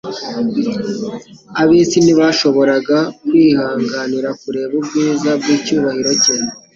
[1.61, 6.35] Ab'isi ntibashoboraga kwihariganira kureba ubwiza bw'icyubahiro cye.